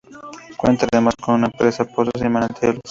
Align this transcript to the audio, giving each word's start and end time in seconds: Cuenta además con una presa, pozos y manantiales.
Cuenta 0.57 0.87
además 0.91 1.13
con 1.21 1.35
una 1.35 1.49
presa, 1.51 1.85
pozos 1.85 2.11
y 2.19 2.27
manantiales. 2.27 2.79